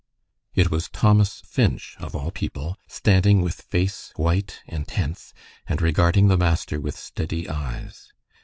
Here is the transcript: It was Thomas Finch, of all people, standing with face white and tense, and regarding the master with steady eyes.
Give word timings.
It 0.55 0.71
was 0.71 0.89
Thomas 0.89 1.41
Finch, 1.45 1.95
of 1.99 2.15
all 2.15 2.31
people, 2.31 2.75
standing 2.87 3.43
with 3.43 3.61
face 3.61 4.11
white 4.15 4.57
and 4.67 4.87
tense, 4.87 5.31
and 5.67 5.79
regarding 5.79 6.27
the 6.27 6.37
master 6.37 6.79
with 6.81 6.97
steady 6.97 7.47
eyes. 7.47 8.11